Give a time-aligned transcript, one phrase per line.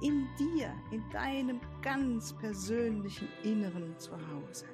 [0.00, 4.66] in dir, in deinem ganz persönlichen Inneren zu Hause.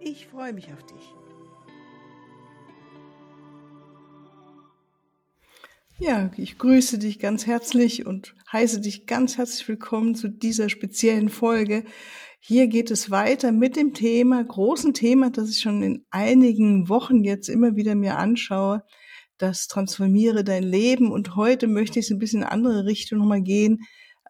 [0.00, 1.14] Ich freue mich auf dich.
[5.98, 11.28] Ja, ich grüße dich ganz herzlich und heiße dich ganz herzlich willkommen zu dieser speziellen
[11.28, 11.84] Folge.
[12.40, 17.22] Hier geht es weiter mit dem Thema, großen Thema, das ich schon in einigen Wochen
[17.22, 18.82] jetzt immer wieder mir anschaue,
[19.38, 21.10] das transformiere dein Leben.
[21.10, 23.80] Und heute möchte ich es ein bisschen in eine andere Richtung nochmal gehen.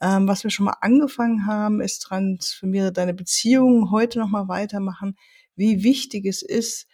[0.01, 3.91] Ähm, was wir schon mal angefangen haben, ist transformiere deine Beziehungen.
[3.91, 5.17] Heute nochmal weitermachen,
[5.57, 6.87] wie wichtig es ist,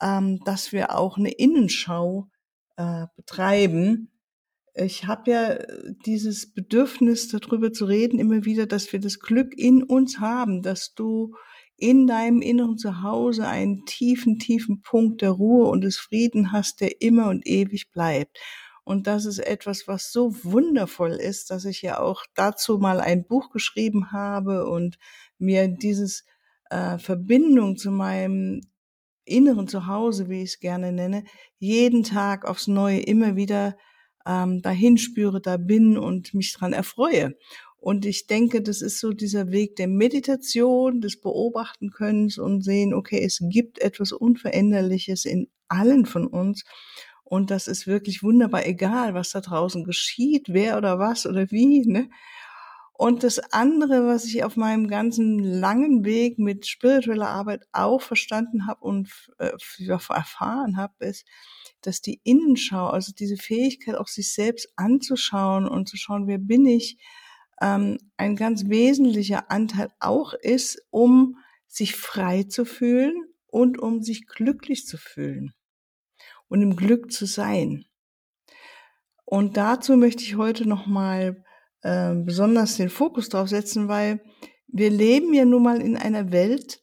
[0.00, 2.28] ähm, dass wir auch eine Innenschau
[2.76, 4.10] äh, betreiben.
[4.74, 5.58] Ich habe ja
[6.04, 10.94] dieses Bedürfnis, darüber zu reden, immer wieder, dass wir das Glück in uns haben, dass
[10.94, 11.34] du
[11.76, 17.00] in deinem inneren Zuhause einen tiefen, tiefen Punkt der Ruhe und des Frieden hast, der
[17.00, 18.38] immer und ewig bleibt.
[18.84, 23.26] Und das ist etwas, was so wundervoll ist, dass ich ja auch dazu mal ein
[23.26, 24.98] Buch geschrieben habe und
[25.38, 26.24] mir dieses
[26.70, 28.60] äh, Verbindung zu meinem
[29.24, 31.24] inneren Zuhause, wie ich es gerne nenne,
[31.58, 33.76] jeden Tag aufs Neue immer wieder
[34.26, 37.36] ähm, dahin spüre, da bin und mich dran erfreue.
[37.84, 42.94] Und ich denke, das ist so dieser Weg der Meditation, des Beobachten Könnens und sehen,
[42.94, 46.64] okay, es gibt etwas Unveränderliches in allen von uns.
[47.24, 51.84] Und das ist wirklich wunderbar, egal was da draußen geschieht, wer oder was oder wie.
[51.86, 52.08] Ne?
[52.94, 58.66] Und das andere, was ich auf meinem ganzen langen Weg mit spiritueller Arbeit auch verstanden
[58.66, 59.50] habe und äh,
[60.08, 61.26] erfahren habe, ist,
[61.82, 66.64] dass die Innenschau, also diese Fähigkeit, auch sich selbst anzuschauen und zu schauen, wer bin
[66.64, 66.96] ich,
[67.60, 73.14] ähm, ein ganz wesentlicher Anteil auch ist, um sich frei zu fühlen
[73.46, 75.52] und um sich glücklich zu fühlen
[76.48, 77.84] und im Glück zu sein.
[79.24, 81.42] Und dazu möchte ich heute nochmal
[81.82, 84.22] äh, besonders den Fokus drauf setzen, weil
[84.68, 86.80] wir leben ja nun mal in einer Welt,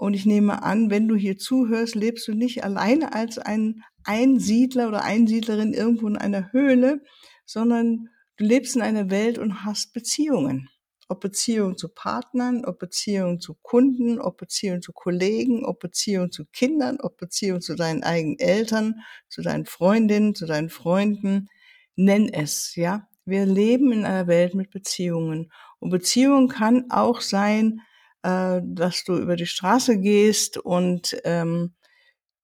[0.00, 4.88] und ich nehme an, wenn du hier zuhörst, lebst du nicht alleine als ein Einsiedler
[4.88, 7.02] oder Einsiedlerin irgendwo in einer Höhle,
[7.44, 8.08] sondern
[8.40, 10.70] Du lebst in einer Welt und hast Beziehungen.
[11.10, 16.46] Ob Beziehungen zu Partnern, ob Beziehungen zu Kunden, ob Beziehungen zu Kollegen, ob Beziehungen zu
[16.46, 21.48] Kindern, ob Beziehungen zu deinen eigenen Eltern, zu deinen Freundinnen, zu deinen Freunden.
[21.96, 23.06] Nenn es, ja.
[23.26, 25.52] Wir leben in einer Welt mit Beziehungen.
[25.78, 27.82] Und Beziehung kann auch sein,
[28.22, 31.74] äh, dass du über die Straße gehst und ähm,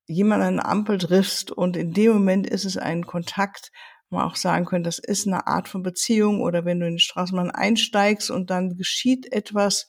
[0.08, 3.72] jemand an eine Ampel triffst und in dem Moment ist es ein Kontakt,
[4.10, 6.98] man auch sagen können, das ist eine Art von Beziehung oder wenn du in den
[6.98, 9.88] Straßenbahn einsteigst und dann geschieht etwas,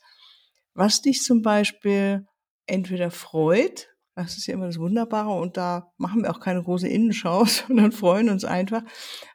[0.73, 2.25] was dich zum Beispiel
[2.65, 6.87] entweder freut, das ist ja immer das Wunderbare und da machen wir auch keine große
[6.87, 8.81] Innenschau, sondern freuen uns einfach,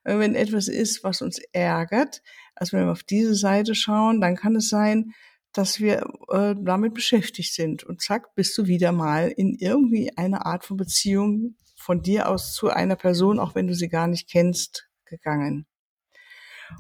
[0.02, 2.20] wenn etwas ist, was uns ärgert.
[2.54, 5.12] Also wenn wir auf diese Seite schauen, dann kann es sein,
[5.52, 10.46] dass wir äh, damit beschäftigt sind und zack, bist du wieder mal in irgendwie eine
[10.46, 14.30] Art von Beziehung von dir aus zu einer Person, auch wenn du sie gar nicht
[14.30, 15.66] kennst, gegangen.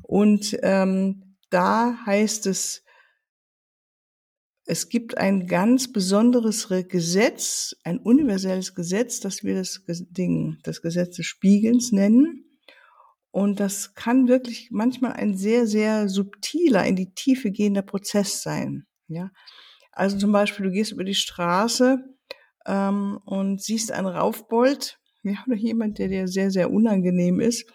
[0.02, 2.82] Und ähm, da heißt es,
[4.64, 11.16] es gibt ein ganz besonderes Gesetz, ein universelles Gesetz, das wir das Ding, das Gesetz
[11.16, 12.44] des Spiegelns nennen.
[13.32, 18.86] Und das kann wirklich manchmal ein sehr, sehr subtiler, in die Tiefe gehender Prozess sein.
[19.08, 19.30] Ja,
[19.90, 22.04] also zum Beispiel, du gehst über die Straße
[22.66, 27.70] ähm, und siehst einen Raufbold, ja, oder jemand, der dir sehr, sehr unangenehm ist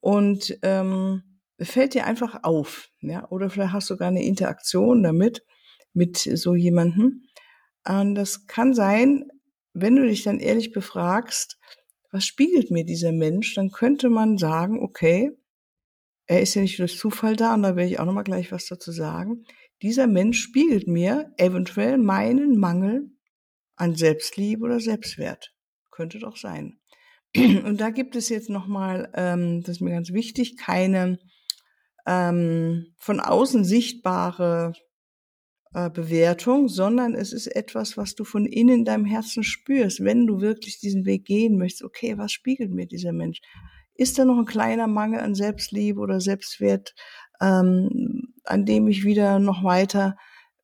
[0.00, 1.22] und ähm,
[1.60, 5.42] fällt dir einfach auf, ja, oder vielleicht hast du gar eine Interaktion damit,
[5.94, 7.22] mit so jemandem.
[7.86, 9.28] Und das kann sein,
[9.72, 11.58] wenn du dich dann ehrlich befragst,
[12.10, 15.32] was spiegelt mir dieser Mensch, dann könnte man sagen, okay,
[16.26, 18.66] er ist ja nicht durch Zufall da, und da werde ich auch nochmal gleich was
[18.66, 19.44] dazu sagen.
[19.82, 23.10] Dieser Mensch spiegelt mir eventuell meinen Mangel
[23.76, 25.52] an Selbstliebe oder Selbstwert.
[25.90, 26.78] Könnte doch sein.
[27.36, 31.18] Und da gibt es jetzt nochmal, ähm, das ist mir ganz wichtig, keine
[32.06, 34.72] ähm, von außen sichtbare
[35.74, 40.26] äh, Bewertung, sondern es ist etwas, was du von innen in deinem Herzen spürst, wenn
[40.26, 41.84] du wirklich diesen Weg gehen möchtest.
[41.84, 43.40] Okay, was spiegelt mir dieser Mensch?
[43.94, 46.94] Ist da noch ein kleiner Mangel an Selbstliebe oder Selbstwert?
[47.40, 50.16] Ähm, an dem ich wieder noch weiter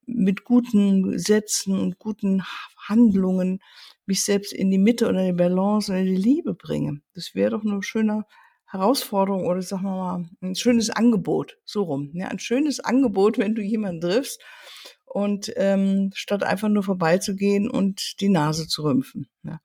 [0.07, 2.43] mit guten Sätzen und guten
[2.91, 3.61] Handlungen
[4.05, 7.01] mich selbst in die Mitte oder in die Balance oder in die Liebe bringe.
[7.15, 8.25] Das wäre doch eine schöne
[8.67, 12.11] Herausforderung oder sagen wir mal ein schönes Angebot, so rum.
[12.15, 14.41] Ja, ein schönes Angebot, wenn du jemanden triffst
[15.05, 19.29] und ähm, statt einfach nur vorbeizugehen und die Nase zu rümpfen.
[19.43, 19.61] Ja.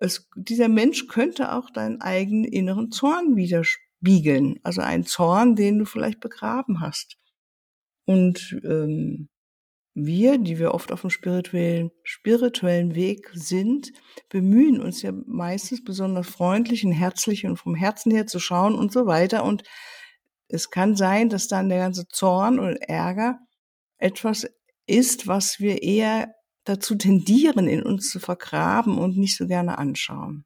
[0.00, 5.84] Es, dieser Mensch könnte auch deinen eigenen inneren Zorn widerspiegeln, also einen Zorn, den du
[5.84, 7.18] vielleicht begraben hast.
[8.04, 9.28] Und ähm,
[9.94, 13.92] wir, die wir oft auf dem spirituellen, spirituellen Weg sind,
[14.28, 18.92] bemühen uns ja meistens besonders freundlich und herzlich und vom Herzen her zu schauen und
[18.92, 19.44] so weiter.
[19.44, 19.64] Und
[20.48, 23.38] es kann sein, dass dann der ganze Zorn und Ärger
[23.98, 24.46] etwas
[24.86, 26.34] ist, was wir eher
[26.64, 30.44] dazu tendieren, in uns zu vergraben und nicht so gerne anschauen.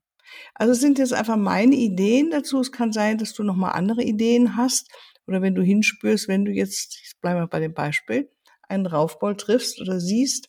[0.55, 2.61] Also es sind jetzt einfach meine Ideen dazu.
[2.61, 4.91] Es kann sein, dass du nochmal andere Ideen hast
[5.27, 8.31] oder wenn du hinspürst, wenn du jetzt, ich bleibe mal bei dem Beispiel,
[8.69, 10.49] einen Raufbold triffst oder siehst,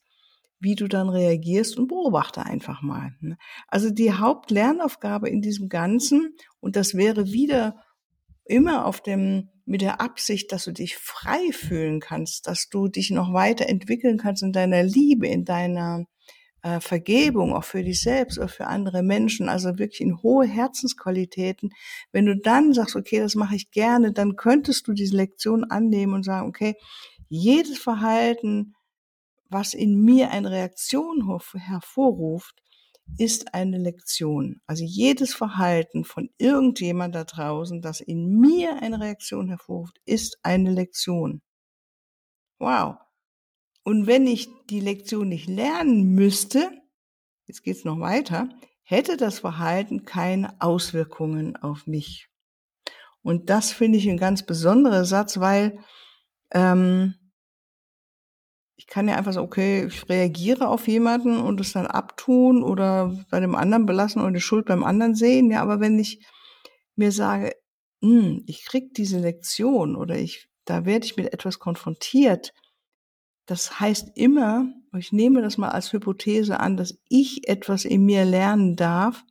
[0.60, 3.12] wie du dann reagierst und beobachte einfach mal.
[3.20, 3.38] Ne?
[3.68, 7.76] Also die Hauptlernaufgabe in diesem Ganzen, und das wäre wieder
[8.46, 13.12] immer auf dem, mit der Absicht, dass du dich frei fühlen kannst, dass du dich
[13.12, 16.06] noch weiter entwickeln kannst in deiner Liebe, in deiner
[16.66, 21.72] äh, Vergebung, auch für dich selbst oder für andere Menschen, also wirklich in hohe Herzensqualitäten.
[22.12, 26.14] Wenn du dann sagst, okay, das mache ich gerne, dann könntest du diese Lektion annehmen
[26.14, 26.76] und sagen, okay,
[27.27, 28.75] jedes Verhalten,
[29.50, 32.62] was in mir eine Reaktion hervorruft,
[33.18, 34.62] ist eine Lektion.
[34.66, 40.72] Also jedes Verhalten von irgendjemand da draußen, das in mir eine Reaktion hervorruft, ist eine
[40.72, 41.42] Lektion.
[42.60, 42.98] Wow.
[43.83, 46.71] Und wenn ich die Lektion nicht lernen müsste,
[47.45, 48.50] jetzt geht's noch weiter,
[48.81, 52.28] hätte das Verhalten keine Auswirkungen auf mich.
[53.21, 55.80] Und das finde ich ein ganz besonderer Satz, weil
[56.56, 57.13] ähm,
[58.78, 63.16] ich kann ja einfach so, okay, ich reagiere auf jemanden und es dann abtun oder
[63.30, 65.52] bei dem anderen belassen oder die Schuld beim anderen sehen.
[65.52, 66.25] Ja, aber wenn ich
[66.96, 67.56] mir sage,
[68.02, 72.54] hm, ich krieg diese Lektion oder ich, da werde ich mit etwas konfrontiert,
[73.48, 74.66] das heißt immer,
[74.98, 79.24] ich nehme das mal als Hypothese an, dass ich etwas in mir lernen darf,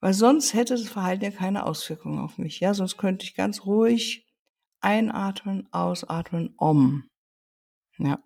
[0.00, 2.60] weil sonst hätte das Verhalten ja keine Auswirkungen auf mich.
[2.60, 4.25] Ja, sonst könnte ich ganz ruhig
[4.80, 7.04] Einatmen, ausatmen, om.
[7.98, 8.18] Ja.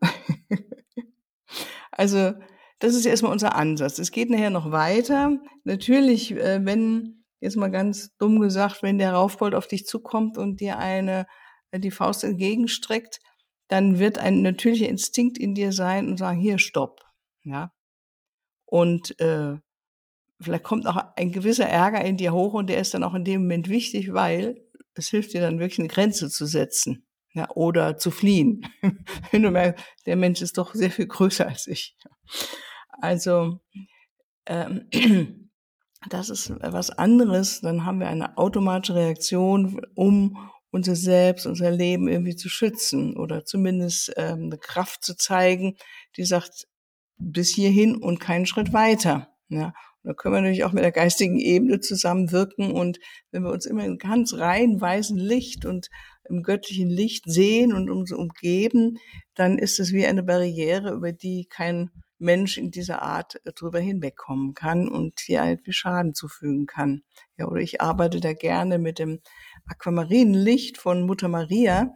[1.92, 2.34] also,
[2.78, 3.98] das ist erstmal unser Ansatz.
[3.98, 5.38] Es geht nachher noch weiter.
[5.64, 10.60] Natürlich, äh, wenn, jetzt mal ganz dumm gesagt, wenn der Raufbold auf dich zukommt und
[10.60, 11.26] dir eine,
[11.70, 13.20] äh, die Faust entgegenstreckt,
[13.68, 17.02] dann wird ein natürlicher Instinkt in dir sein und sagen, hier, stopp.
[17.42, 17.72] Ja.
[18.64, 19.58] Und äh,
[20.40, 23.24] vielleicht kommt auch ein gewisser Ärger in dir hoch und der ist dann auch in
[23.24, 24.60] dem Moment wichtig, weil
[24.94, 27.06] es hilft dir dann wirklich eine Grenze zu setzen.
[27.32, 28.66] Ja, oder zu fliehen.
[29.30, 31.96] Wenn du merkst, der Mensch ist doch sehr viel größer als ich.
[33.00, 33.60] Also,
[34.46, 34.88] ähm,
[36.08, 37.60] das ist was anderes.
[37.60, 43.44] Dann haben wir eine automatische Reaktion, um unser Selbst, unser Leben irgendwie zu schützen oder
[43.44, 45.76] zumindest ähm, eine Kraft zu zeigen,
[46.16, 46.66] die sagt,
[47.16, 49.28] bis hierhin und keinen Schritt weiter.
[49.48, 52.98] Ja, da können wir natürlich auch mit der geistigen Ebene zusammenwirken und
[53.30, 55.88] wenn wir uns immer in ganz rein weißen Licht und
[56.28, 58.98] im göttlichen Licht sehen und uns umgeben,
[59.34, 64.54] dann ist es wie eine Barriere, über die kein Mensch in dieser Art drüber hinwegkommen
[64.54, 67.02] kann und hier halt wie Schaden zufügen kann.
[67.36, 69.20] Ja, oder ich arbeite da gerne mit dem
[69.66, 71.92] Aquamarinenlicht von Mutter Maria,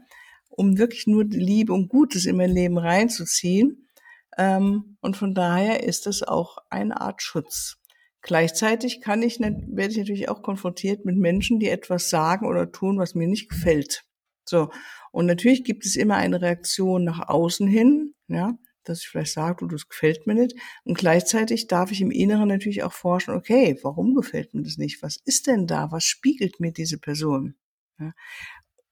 [0.48, 3.88] um wirklich nur Liebe und Gutes in mein Leben reinzuziehen.
[4.36, 7.76] Ähm, und von daher ist es auch eine Art Schutz.
[8.24, 12.98] Gleichzeitig kann ich, werde ich natürlich auch konfrontiert mit Menschen, die etwas sagen oder tun,
[12.98, 14.02] was mir nicht gefällt.
[14.48, 14.70] So.
[15.12, 19.56] Und natürlich gibt es immer eine Reaktion nach außen hin, ja, dass ich vielleicht sage,
[19.60, 20.56] du, das gefällt mir nicht.
[20.84, 25.02] Und gleichzeitig darf ich im Inneren natürlich auch forschen, okay, warum gefällt mir das nicht?
[25.02, 25.92] Was ist denn da?
[25.92, 27.56] Was spiegelt mir diese Person?
[28.00, 28.14] Ja.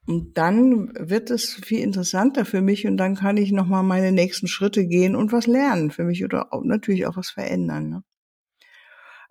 [0.06, 4.46] Und dann wird es viel interessanter für mich und dann kann ich nochmal meine nächsten
[4.46, 7.88] Schritte gehen und was lernen für mich oder auch, natürlich auch was verändern.
[7.88, 8.04] Ne?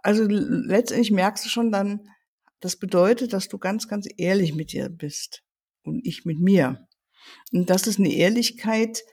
[0.04, 2.02] Also letztendlich merkst du schon dann,
[2.60, 5.44] das bedeutet, dass du ganz, ganz ehrlich mit dir bist
[5.84, 6.88] und ich mit mir.
[7.52, 9.04] Und das ist eine Ehrlichkeit,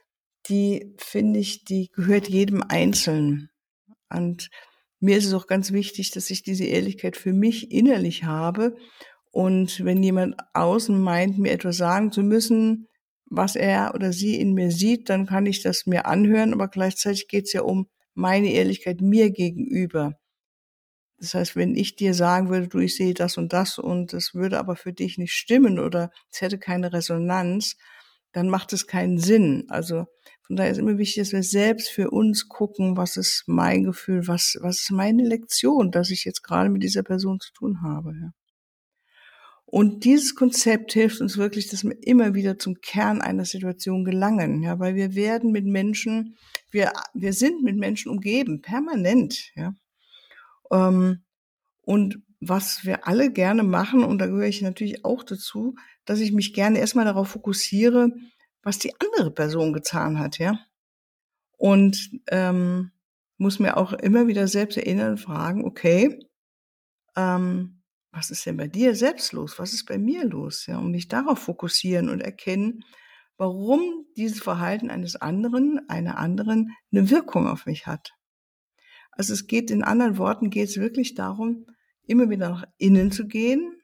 [0.49, 3.51] die finde ich, die gehört jedem Einzelnen.
[4.11, 4.51] Und
[5.01, 8.77] mir ist es auch ganz wichtig, dass ich diese Ehrlichkeit für mich innerlich habe.
[9.31, 12.89] Und wenn jemand außen meint, mir etwas sagen zu müssen,
[13.27, 16.55] was er oder sie in mir sieht, dann kann ich das mir anhören.
[16.55, 20.19] Aber gleichzeitig geht es ja um meine Ehrlichkeit mir gegenüber
[21.19, 24.35] Das heißt, wenn ich dir sagen würde, du, ich sehe das und das und es
[24.35, 27.77] würde aber für dich nicht stimmen oder es hätte keine Resonanz,
[28.33, 29.65] dann macht es keinen Sinn.
[29.69, 30.07] Also
[30.47, 34.29] von daher ist immer wichtig, dass wir selbst für uns gucken, was ist mein Gefühl,
[34.29, 38.13] was, was ist meine Lektion, dass ich jetzt gerade mit dieser Person zu tun habe.
[38.13, 38.31] Ja.
[39.71, 44.63] Und dieses Konzept hilft uns wirklich, dass wir immer wieder zum Kern einer Situation gelangen,
[44.63, 46.37] ja, weil wir werden mit Menschen,
[46.71, 49.75] wir, wir sind mit Menschen umgeben, permanent, ja.
[50.71, 51.25] Ähm,
[51.83, 56.33] und was wir alle gerne machen, und da gehöre ich natürlich auch dazu, dass ich
[56.33, 58.11] mich gerne erstmal darauf fokussiere,
[58.63, 60.59] was die andere Person getan hat, ja.
[61.57, 62.93] Und ähm,
[63.37, 66.21] muss mir auch immer wieder selbst erinnern und fragen, okay,
[67.17, 67.83] ähm,
[68.13, 69.59] was ist denn bei dir selbst los?
[69.59, 70.67] Was ist bei mir los?
[70.67, 72.85] Ja, und mich darauf fokussieren und erkennen,
[73.37, 78.13] warum dieses Verhalten eines anderen, einer anderen eine Wirkung auf mich hat.
[79.19, 81.67] Also es geht in anderen Worten, geht es wirklich darum,
[82.05, 83.83] immer wieder nach innen zu gehen,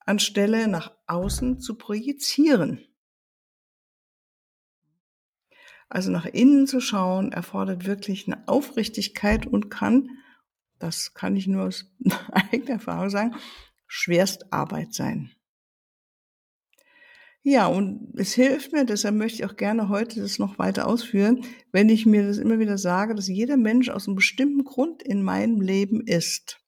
[0.00, 2.84] anstelle nach außen zu projizieren.
[5.88, 10.08] Also nach innen zu schauen, erfordert wirklich eine Aufrichtigkeit und kann
[10.78, 11.86] das kann ich nur aus
[12.32, 13.34] eigener Erfahrung sagen,
[13.86, 15.30] Schwerstarbeit sein.
[17.46, 21.44] Ja, und es hilft mir, deshalb möchte ich auch gerne heute das noch weiter ausführen,
[21.72, 25.22] wenn ich mir das immer wieder sage, dass jeder Mensch aus einem bestimmten Grund in
[25.22, 26.62] meinem Leben ist.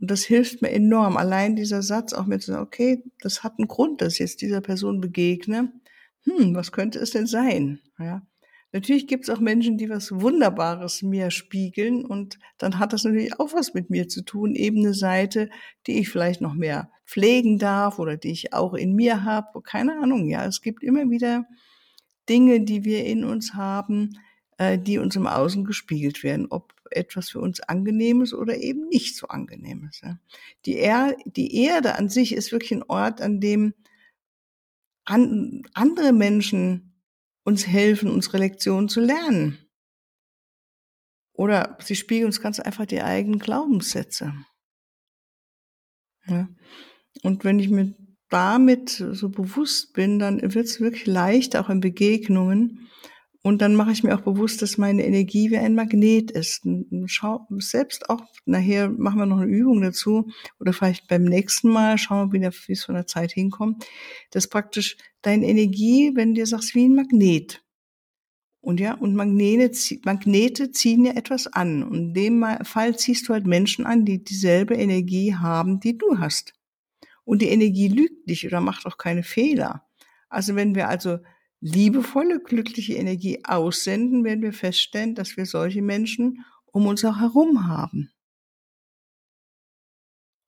[0.00, 1.16] Und das hilft mir enorm.
[1.16, 4.42] Allein dieser Satz auch mir zu sagen, okay, das hat einen Grund, dass ich jetzt
[4.42, 5.72] dieser Person begegne.
[6.24, 7.78] Hm, was könnte es denn sein?
[8.00, 8.26] Ja.
[8.72, 13.38] Natürlich gibt es auch Menschen, die was Wunderbares mir spiegeln und dann hat das natürlich
[13.40, 15.48] auch was mit mir zu tun, eben eine Seite,
[15.86, 19.62] die ich vielleicht noch mehr pflegen darf oder die ich auch in mir habe.
[19.62, 21.46] Keine Ahnung, ja, es gibt immer wieder
[22.28, 24.18] Dinge, die wir in uns haben,
[24.58, 28.88] äh, die uns im Außen gespiegelt werden, ob etwas für uns angenehm ist oder eben
[28.88, 30.02] nicht so angenehm ist.
[30.02, 30.18] Ja.
[30.66, 33.74] Die, er die Erde an sich ist wirklich ein Ort, an dem
[35.04, 36.87] an andere Menschen
[37.48, 39.58] uns helfen, unsere Lektionen zu lernen.
[41.32, 44.34] Oder sie spiegeln uns ganz einfach die eigenen Glaubenssätze.
[46.26, 46.48] Ja.
[47.22, 47.94] Und wenn ich mir
[48.28, 52.90] damit so bewusst bin, dann wird es wirklich leicht, auch in Begegnungen.
[53.42, 56.66] Und dann mache ich mir auch bewusst, dass meine Energie wie ein Magnet ist.
[57.06, 60.28] schau selbst auch, nachher machen wir noch eine Übung dazu
[60.58, 63.86] oder vielleicht beim nächsten Mal schauen wir, wie es von der Zeit hinkommt,
[64.32, 67.62] dass praktisch deine Energie, wenn du dir sagst, wie ein Magnet.
[68.60, 71.84] Und ja, und Magnete, Magnete ziehen ja etwas an.
[71.84, 76.18] Und in dem Fall ziehst du halt Menschen an, die dieselbe Energie haben, die du
[76.18, 76.54] hast.
[77.24, 79.86] Und die Energie lügt nicht oder macht auch keine Fehler.
[80.28, 81.18] Also wenn wir also
[81.60, 87.66] liebevolle, glückliche Energie aussenden, werden wir feststellen, dass wir solche Menschen um uns auch herum
[87.66, 88.10] haben.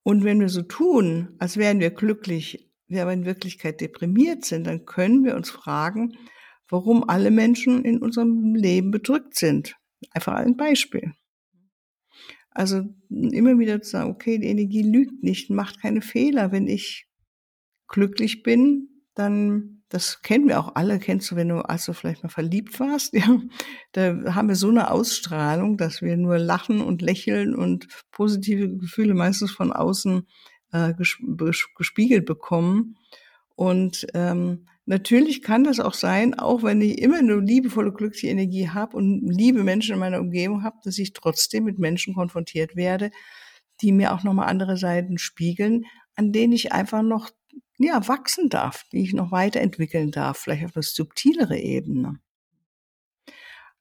[0.02, 4.66] Und wenn wir so tun, als wären wir glücklich, wir aber in Wirklichkeit deprimiert sind,
[4.66, 6.16] dann können wir uns fragen,
[6.68, 9.76] warum alle Menschen in unserem Leben bedrückt sind.
[10.12, 11.12] Einfach ein Beispiel.
[12.50, 16.50] Also immer wieder zu sagen, okay, die Energie lügt nicht, macht keine Fehler.
[16.50, 17.06] Wenn ich
[17.88, 22.28] glücklich bin, dann, das kennen wir auch alle, kennst du, wenn du also vielleicht mal
[22.28, 23.40] verliebt warst, ja,
[23.92, 29.14] da haben wir so eine Ausstrahlung, dass wir nur lachen und lächeln und positive Gefühle
[29.14, 30.26] meistens von außen
[30.72, 30.94] äh,
[31.76, 32.96] gespiegelt bekommen.
[33.56, 38.68] Und ähm, natürlich kann das auch sein, auch wenn ich immer eine liebevolle, glückliche Energie
[38.68, 43.10] habe und liebe Menschen in meiner Umgebung habe, dass ich trotzdem mit Menschen konfrontiert werde,
[43.82, 47.30] die mir auch nochmal andere Seiten spiegeln, an denen ich einfach noch
[47.82, 52.20] ja, wachsen darf, die ich noch weiterentwickeln darf, vielleicht auf eine subtilere Ebene.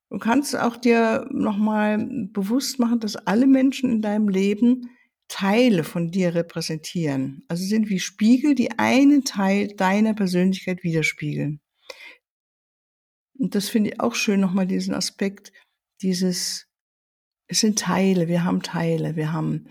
[0.10, 2.00] Du kannst auch dir nochmal
[2.32, 4.90] bewusst machen, dass alle Menschen in deinem Leben
[5.28, 7.44] Teile von dir repräsentieren.
[7.48, 11.62] Also sind wie Spiegel, die einen Teil deiner Persönlichkeit widerspiegeln.
[13.38, 15.52] Und das finde ich auch schön, nochmal diesen Aspekt,
[16.02, 16.68] dieses,
[17.48, 19.70] es sind Teile, wir haben Teile, wir haben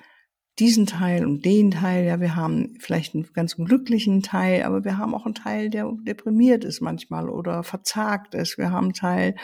[0.58, 4.98] diesen Teil und den Teil, ja, wir haben vielleicht einen ganz glücklichen Teil, aber wir
[4.98, 8.58] haben auch einen Teil, der deprimiert ist manchmal oder verzagt ist.
[8.58, 9.36] Wir haben einen Teil,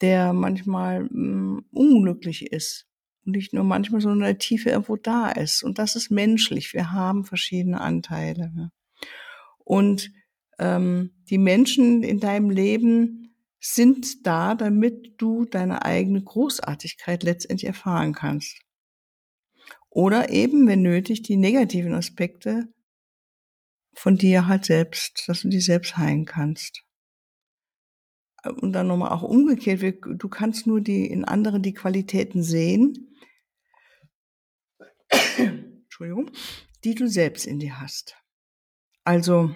[0.00, 2.86] der manchmal mh, mm, unglücklich ist
[3.24, 5.62] und nicht nur manchmal, sondern eine Tiefe irgendwo da ist.
[5.62, 6.72] Und das ist menschlich.
[6.72, 8.70] Wir haben verschiedene Anteile.
[9.58, 10.10] Und
[10.58, 18.12] ähm, die Menschen in deinem Leben sind da, damit du deine eigene Großartigkeit letztendlich erfahren
[18.12, 18.60] kannst.
[19.94, 22.66] Oder eben, wenn nötig, die negativen Aspekte
[23.94, 26.82] von dir halt selbst, dass du die selbst heilen kannst.
[28.60, 33.14] Und dann nochmal auch umgekehrt, du kannst nur die in anderen die Qualitäten sehen,
[35.38, 36.28] Entschuldigung,
[36.82, 38.16] die du selbst in dir hast.
[39.04, 39.54] Also,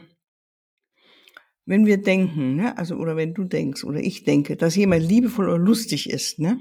[1.66, 5.48] wenn wir denken, ne, also, oder wenn du denkst, oder ich denke, dass jemand liebevoll
[5.48, 6.60] oder lustig ist, ne,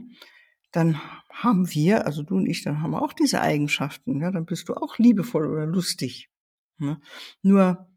[0.72, 1.00] dann
[1.32, 4.70] haben wir, also du und ich, dann haben wir auch diese Eigenschaften, ja, dann bist
[4.70, 6.30] du auch liebevoll oder lustig.
[6.78, 7.00] Ne?
[7.42, 7.88] Nur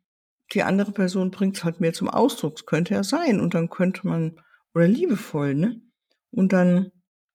[0.53, 3.71] die andere Person bringt es halt mehr zum Ausdruck, das könnte ja sein, und dann
[3.71, 4.41] könnte man,
[4.75, 5.81] oder liebevoll, ne?
[6.31, 6.91] Und dann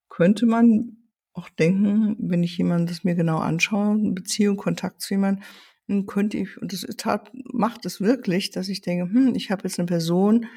[0.09, 0.97] könnte man
[1.33, 5.43] auch denken, wenn ich jemanden das mir genau anschaue, eine Beziehung, Kontakt zu jemandem,
[6.07, 9.79] könnte ich, und das tat, macht es wirklich, dass ich denke, hm, ich habe jetzt
[9.79, 10.47] eine Person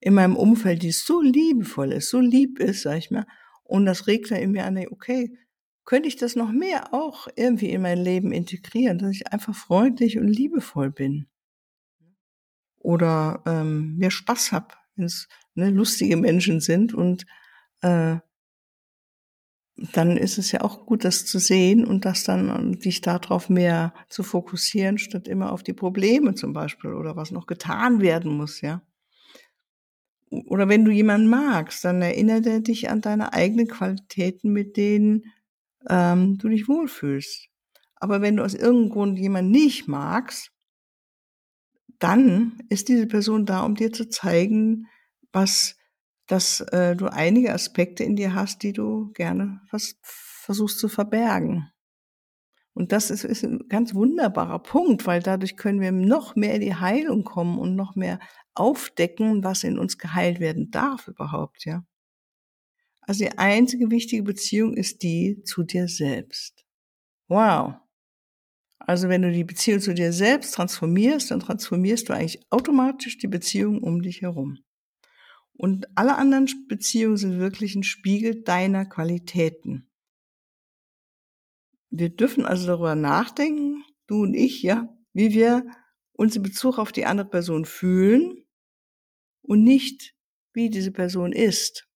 [0.00, 3.26] in meinem Umfeld, die so liebevoll ist, so lieb ist, sag ich mal,
[3.66, 5.36] und das regt dann in mir an, okay,
[5.84, 10.18] könnte ich das noch mehr auch irgendwie in mein Leben integrieren, dass ich einfach freundlich
[10.18, 11.26] und liebevoll bin.
[12.78, 17.26] Oder ähm, mehr Spaß hab, wenn es ne, lustige Menschen sind und
[17.82, 18.16] äh,
[19.92, 23.92] dann ist es ja auch gut, das zu sehen und das dann dich darauf mehr
[24.08, 28.62] zu fokussieren, statt immer auf die Probleme zum Beispiel oder was noch getan werden muss,
[28.62, 28.82] ja.
[30.30, 35.32] Oder wenn du jemanden magst, dann erinnert er dich an deine eigenen Qualitäten, mit denen
[35.88, 37.48] ähm, du dich wohlfühlst.
[37.96, 40.50] Aber wenn du aus irgendeinem Grund jemanden nicht magst,
[41.98, 44.86] dann ist diese Person da, um dir zu zeigen,
[45.32, 45.76] was
[46.26, 51.70] dass äh, du einige Aspekte in dir hast, die du gerne vers versuchst zu verbergen.
[52.76, 56.60] Und das ist, ist ein ganz wunderbarer Punkt, weil dadurch können wir noch mehr in
[56.60, 58.20] die Heilung kommen und noch mehr
[58.54, 61.86] aufdecken, was in uns geheilt werden darf überhaupt, ja.
[63.00, 66.66] Also die einzige wichtige Beziehung ist die zu dir selbst.
[67.28, 67.76] Wow.
[68.78, 73.28] Also wenn du die Beziehung zu dir selbst transformierst, dann transformierst du eigentlich automatisch die
[73.28, 74.58] Beziehung um dich herum.
[75.54, 79.85] Und alle anderen Beziehungen sind wirklich ein Spiegel deiner Qualitäten.
[81.90, 85.64] Wir dürfen also darüber nachdenken, du und ich, ja, wie wir
[86.12, 88.44] uns in Bezug auf die andere Person fühlen
[89.42, 90.14] und nicht,
[90.52, 91.86] wie diese Person ist.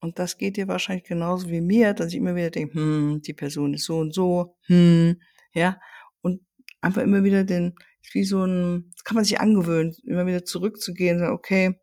[0.00, 3.34] Und das geht dir wahrscheinlich genauso wie mir, dass ich immer wieder denke, hm, die
[3.34, 5.20] Person ist so und so, hm,
[5.52, 5.78] ja,
[6.22, 6.40] und
[6.80, 7.74] einfach immer wieder den,
[8.12, 11.74] wie so ein, das kann man sich angewöhnen, immer wieder zurückzugehen, sagen, okay,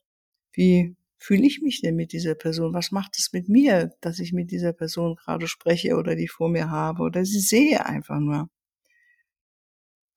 [0.53, 2.73] wie fühle ich mich denn mit dieser Person?
[2.73, 6.49] Was macht es mit mir, dass ich mit dieser Person gerade spreche oder die vor
[6.49, 8.49] mir habe oder sie sehe einfach nur?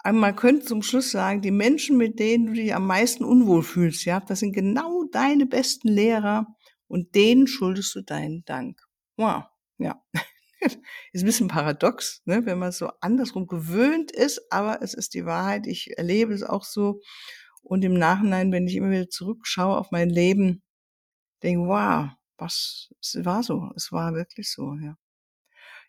[0.05, 4.07] Man könnte zum Schluss sagen, die Menschen, mit denen du dich am meisten unwohl fühlst,
[4.07, 6.47] ja, das sind genau deine besten Lehrer
[6.87, 8.81] und denen schuldest du deinen Dank.
[9.17, 9.45] Wow,
[9.79, 10.03] ja.
[11.13, 15.25] Ist ein bisschen paradox, ne, wenn man so andersrum gewöhnt ist, aber es ist die
[15.25, 15.67] Wahrheit.
[15.67, 17.01] Ich erlebe es auch so.
[17.63, 20.63] Und im Nachhinein, wenn ich immer wieder zurückschaue auf mein Leben,
[21.43, 24.97] denke, wow, was, es war so, es war wirklich so, ja.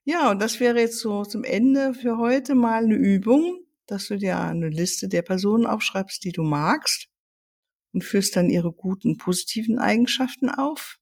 [0.03, 4.17] Ja, und das wäre jetzt so zum Ende für heute mal eine Übung, dass du
[4.17, 7.07] dir eine Liste der Personen aufschreibst, die du magst
[7.93, 10.97] und führst dann ihre guten, positiven Eigenschaften auf.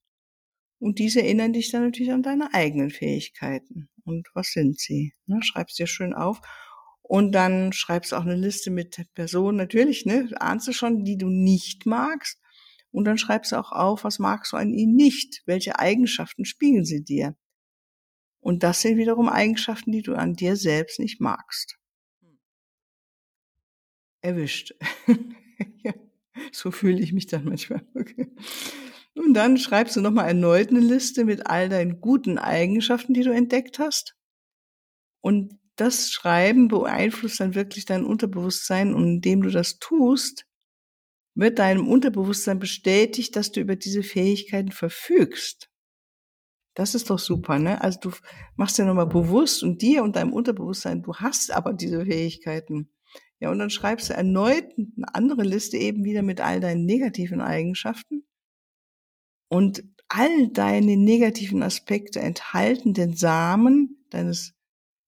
[0.80, 3.88] Und diese erinnern dich dann natürlich an deine eigenen Fähigkeiten.
[4.04, 5.14] Und was sind sie?
[5.26, 6.40] Ne, schreibst dir schön auf.
[7.02, 11.28] Und dann schreibst auch eine Liste mit Personen, natürlich, ne, ahnst du schon, die du
[11.28, 12.40] nicht magst.
[12.92, 15.42] Und dann schreibst du auch auf, was magst du an ihnen nicht?
[15.46, 17.36] Welche Eigenschaften spiegeln sie dir?
[18.40, 21.78] Und das sind wiederum Eigenschaften, die du an dir selbst nicht magst.
[24.22, 24.74] Erwischt.
[26.52, 27.86] so fühle ich mich dann manchmal.
[29.14, 33.30] Und dann schreibst du nochmal erneut eine Liste mit all deinen guten Eigenschaften, die du
[33.30, 34.16] entdeckt hast.
[35.20, 40.46] Und das Schreiben beeinflusst dann wirklich dein Unterbewusstsein und indem du das tust,
[41.40, 45.70] wird deinem Unterbewusstsein bestätigt, dass du über diese Fähigkeiten verfügst.
[46.74, 47.80] Das ist doch super, ne?
[47.80, 48.12] Also du
[48.56, 52.92] machst ja nochmal bewusst und dir und deinem Unterbewusstsein, du hast aber diese Fähigkeiten.
[53.40, 57.40] Ja, und dann schreibst du erneut eine andere Liste eben wieder mit all deinen negativen
[57.40, 58.26] Eigenschaften.
[59.48, 64.54] Und all deine negativen Aspekte enthalten den Samen deines,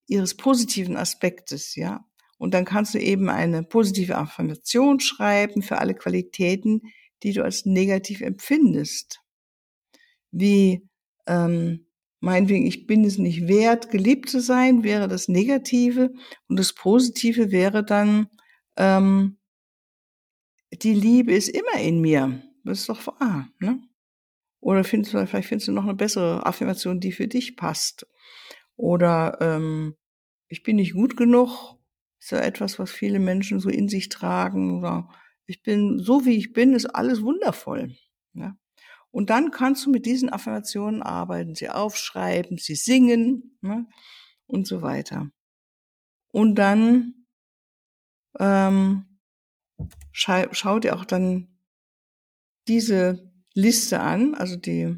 [0.08, 2.04] ihres positiven Aspektes, ja.
[2.42, 6.82] Und dann kannst du eben eine positive Affirmation schreiben für alle Qualitäten,
[7.22, 9.20] die du als negativ empfindest.
[10.32, 10.88] Wie
[11.28, 11.86] ähm,
[12.18, 16.12] meinetwegen, ich bin es nicht wert, geliebt zu sein, wäre das Negative.
[16.48, 18.26] Und das Positive wäre dann,
[18.76, 19.38] ähm,
[20.72, 22.42] die Liebe ist immer in mir.
[22.64, 23.80] Das ist doch wahr, ne?
[24.58, 28.04] Oder findest du, vielleicht findest du noch eine bessere Affirmation, die für dich passt.
[28.74, 29.94] Oder ähm,
[30.48, 31.78] ich bin nicht gut genug,
[32.22, 35.08] ist ja etwas, was viele Menschen so in sich tragen.
[35.46, 37.96] Ich bin so wie ich bin, ist alles wundervoll.
[38.34, 38.56] Ja?
[39.10, 43.88] Und dann kannst du mit diesen Affirmationen arbeiten, sie aufschreiben, sie singen ne?
[44.46, 45.30] und so weiter.
[46.30, 47.26] Und dann
[48.38, 49.18] ähm,
[50.12, 51.58] schau, schau dir auch dann
[52.68, 54.96] diese Liste an, also die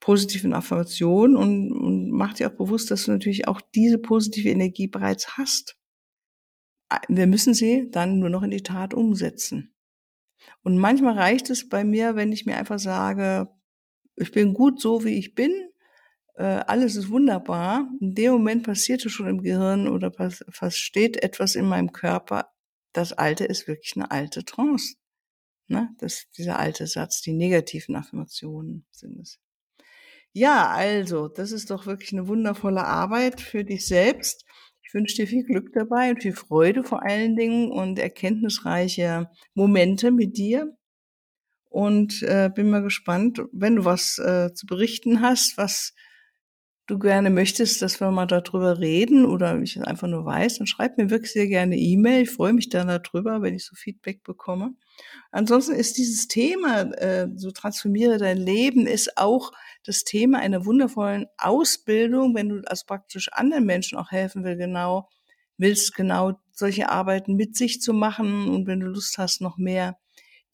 [0.00, 4.88] positiven Affirmationen und, und mach dir auch bewusst, dass du natürlich auch diese positive Energie
[4.88, 5.77] bereits hast.
[7.08, 9.74] Wir müssen sie dann nur noch in die Tat umsetzen.
[10.62, 13.48] Und manchmal reicht es bei mir, wenn ich mir einfach sage,
[14.16, 15.52] ich bin gut so, wie ich bin,
[16.34, 17.88] äh, alles ist wunderbar.
[18.00, 22.52] In dem Moment passierte schon im Gehirn oder versteht etwas in meinem Körper,
[22.92, 24.94] das Alte ist wirklich eine alte Trance.
[25.66, 25.90] Ne?
[25.98, 29.38] Das, dieser alte Satz, die negativen Affirmationen sind es.
[30.32, 34.44] Ja, also, das ist doch wirklich eine wundervolle Arbeit für dich selbst.
[34.88, 40.10] Ich wünsche dir viel Glück dabei und viel Freude vor allen Dingen und erkenntnisreiche Momente
[40.10, 40.74] mit dir.
[41.68, 45.92] Und äh, bin mal gespannt, wenn du was äh, zu berichten hast, was
[46.86, 50.96] du gerne möchtest, dass wir mal darüber reden oder ich einfach nur weiß, dann schreib
[50.96, 52.22] mir wirklich sehr gerne E-Mail.
[52.22, 54.74] Ich freue mich dann darüber, wenn ich so Feedback bekomme.
[55.30, 59.52] Ansonsten ist dieses Thema, äh, so transformiere dein Leben, ist auch
[59.84, 65.08] das Thema einer wundervollen Ausbildung, wenn du also praktisch anderen Menschen auch helfen will, genau,
[65.56, 69.98] willst genau solche Arbeiten mit sich zu machen und wenn du Lust hast, noch mehr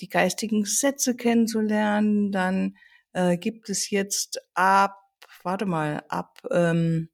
[0.01, 2.77] die geistigen Sätze kennenzulernen, dann
[3.13, 5.05] äh, gibt es jetzt ab
[5.45, 7.09] warte mal, ab ähm,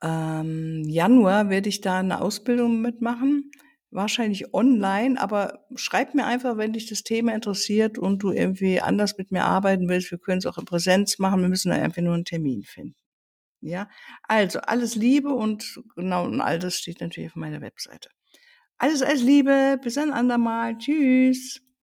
[0.00, 3.50] ähm, Januar werde ich da eine Ausbildung mitmachen.
[3.90, 9.16] Wahrscheinlich online, aber schreib mir einfach, wenn dich das Thema interessiert und du irgendwie anders
[9.16, 10.10] mit mir arbeiten willst.
[10.10, 11.40] Wir können es auch in Präsenz machen.
[11.40, 12.96] Wir müssen da einfach nur einen Termin finden.
[13.60, 13.88] Ja,
[14.22, 18.10] also alles Liebe und genau und all das steht natürlich auf meiner Webseite.
[18.76, 20.78] Alles als Liebe, bis ein andermal.
[20.78, 21.60] Tschüss.